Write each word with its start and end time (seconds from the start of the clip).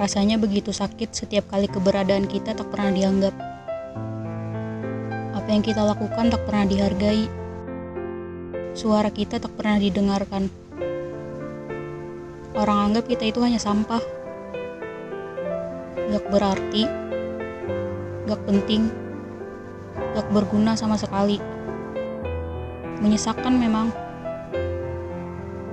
Rasanya 0.00 0.40
begitu 0.40 0.72
sakit 0.72 1.12
setiap 1.12 1.52
kali 1.52 1.68
keberadaan 1.68 2.24
kita 2.24 2.56
tak 2.56 2.72
pernah 2.72 2.88
dianggap. 2.88 3.36
Apa 5.36 5.44
yang 5.52 5.60
kita 5.60 5.84
lakukan 5.84 6.32
tak 6.32 6.40
pernah 6.48 6.64
dihargai. 6.64 7.28
Suara 8.72 9.12
kita 9.12 9.36
tak 9.36 9.52
pernah 9.60 9.76
didengarkan. 9.76 10.48
Orang 12.56 12.78
anggap 12.88 13.12
kita 13.12 13.28
itu 13.28 13.44
hanya 13.44 13.60
sampah. 13.60 14.00
Gak 16.16 16.24
berarti, 16.32 16.88
gak 18.24 18.40
penting, 18.48 18.88
gak 20.16 20.32
berguna 20.32 20.80
sama 20.80 20.96
sekali. 20.96 21.36
Menyesakan 23.04 23.52
memang. 23.52 23.92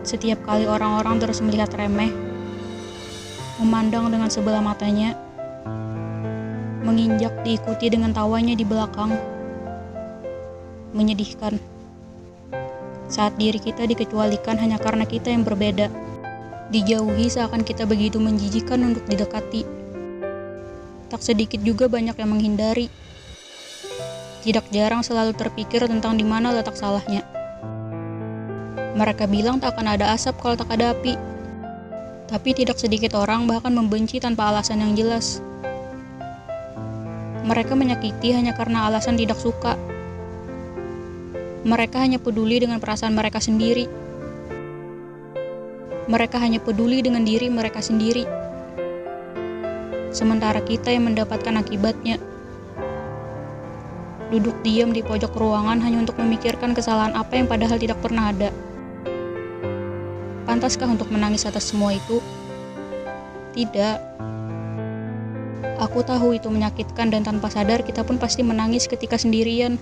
Setiap 0.03 0.43
kali 0.43 0.67
orang-orang 0.67 1.15
terus 1.15 1.39
melihat 1.39 1.71
remeh, 1.79 2.11
memandang 3.57 4.13
dengan 4.13 4.29
sebelah 4.29 4.61
matanya, 4.61 5.17
menginjak 6.85 7.33
diikuti 7.41 7.89
dengan 7.89 8.13
tawanya 8.13 8.53
di 8.53 8.61
belakang, 8.61 9.17
menyedihkan. 10.93 11.57
Saat 13.07 13.39
diri 13.39 13.57
kita 13.57 13.87
dikecualikan 13.87 14.61
hanya 14.61 14.77
karena 14.77 15.07
kita 15.07 15.33
yang 15.33 15.41
berbeda, 15.41 15.89
dijauhi 16.69 17.31
seakan 17.31 17.63
kita 17.65 17.87
begitu 17.89 18.21
menjijikan 18.21 18.83
untuk 18.83 19.03
didekati. 19.09 19.63
Tak 21.07 21.23
sedikit 21.23 21.63
juga 21.63 21.87
banyak 21.87 22.13
yang 22.19 22.29
menghindari. 22.29 22.91
Tidak 24.43 24.69
jarang 24.71 25.01
selalu 25.01 25.33
terpikir 25.33 25.87
tentang 25.87 26.19
di 26.19 26.23
mana 26.27 26.51
letak 26.51 26.75
salahnya. 26.75 27.23
Mereka 28.95 29.25
bilang 29.31 29.57
tak 29.63 29.75
akan 29.75 29.97
ada 29.97 30.11
asap 30.13 30.35
kalau 30.43 30.55
tak 30.59 30.71
ada 30.77 30.91
api. 30.93 31.36
Tapi 32.27 32.51
tidak 32.51 32.75
sedikit 32.75 33.15
orang 33.15 33.47
bahkan 33.47 33.71
membenci 33.71 34.19
tanpa 34.19 34.51
alasan 34.51 34.83
yang 34.83 34.99
jelas. 34.99 35.39
Mereka 37.47 37.79
menyakiti 37.79 38.35
hanya 38.35 38.51
karena 38.51 38.91
alasan 38.91 39.15
tidak 39.15 39.39
suka. 39.39 39.79
Mereka 41.63 42.03
hanya 42.03 42.19
peduli 42.19 42.59
dengan 42.59 42.83
perasaan 42.83 43.15
mereka 43.15 43.39
sendiri. 43.39 43.87
Mereka 46.11 46.35
hanya 46.39 46.59
peduli 46.59 46.99
dengan 46.99 47.23
diri 47.23 47.47
mereka 47.47 47.79
sendiri. 47.79 48.27
Sementara 50.11 50.59
kita 50.59 50.91
yang 50.91 51.07
mendapatkan 51.07 51.55
akibatnya. 51.55 52.19
Duduk 54.27 54.59
diam 54.67 54.91
di 54.91 54.99
pojok 54.99 55.31
ruangan 55.31 55.79
hanya 55.79 56.03
untuk 56.03 56.19
memikirkan 56.19 56.75
kesalahan 56.75 57.15
apa 57.15 57.39
yang 57.39 57.47
padahal 57.47 57.79
tidak 57.79 58.03
pernah 58.03 58.35
ada. 58.35 58.51
Pantaskah 60.47 60.87
untuk 60.87 61.11
menangis 61.11 61.43
atas 61.43 61.75
semua 61.75 61.91
itu? 61.91 62.23
Tidak. 63.51 63.99
Aku 65.83 66.07
tahu 66.07 66.39
itu 66.39 66.47
menyakitkan 66.47 67.11
dan 67.11 67.27
tanpa 67.27 67.51
sadar 67.51 67.83
kita 67.83 68.07
pun 68.07 68.15
pasti 68.15 68.47
menangis 68.47 68.87
ketika 68.87 69.19
sendirian. 69.19 69.75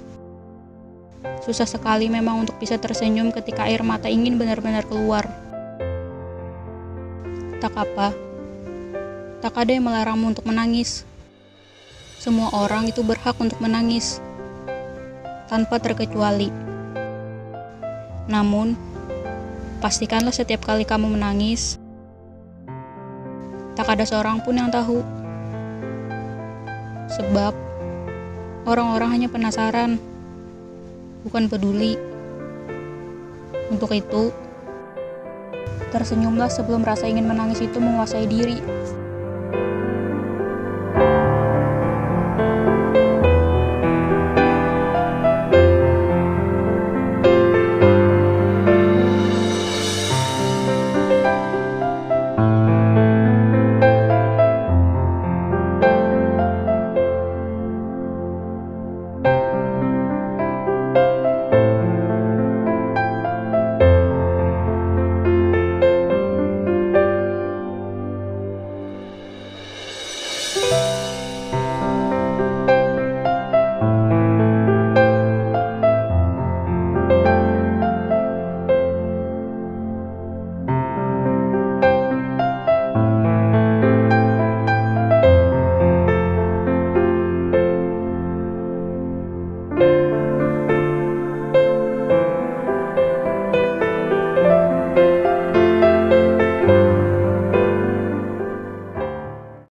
Susah 1.46 1.70
sekali 1.70 2.10
memang 2.10 2.42
untuk 2.42 2.58
bisa 2.58 2.82
tersenyum 2.82 3.30
ketika 3.30 3.70
air 3.70 3.86
mata 3.86 4.10
ingin 4.10 4.42
benar-benar 4.42 4.82
keluar. 4.90 5.30
Tak 7.62 7.74
apa. 7.78 8.10
Tak 9.46 9.54
ada 9.62 9.70
yang 9.70 9.86
melarangmu 9.86 10.34
untuk 10.34 10.50
menangis. 10.50 11.06
Semua 12.18 12.50
orang 12.58 12.90
itu 12.90 13.06
berhak 13.06 13.38
untuk 13.38 13.62
menangis. 13.62 14.18
Tanpa 15.46 15.78
terkecuali. 15.78 16.50
Namun, 18.26 18.95
Pastikanlah 19.86 20.34
setiap 20.34 20.66
kali 20.66 20.82
kamu 20.82 21.14
menangis, 21.14 21.78
tak 23.78 23.86
ada 23.86 24.02
seorang 24.02 24.42
pun 24.42 24.58
yang 24.58 24.74
tahu. 24.74 25.06
Sebab 27.14 27.54
orang-orang 28.66 29.14
hanya 29.14 29.30
penasaran, 29.30 30.02
bukan 31.22 31.46
peduli. 31.46 32.02
Untuk 33.70 33.94
itu, 33.94 34.34
tersenyumlah 35.94 36.50
sebelum 36.50 36.82
rasa 36.82 37.06
ingin 37.06 37.30
menangis 37.30 37.62
itu 37.62 37.78
menguasai 37.78 38.26
diri. 38.26 38.58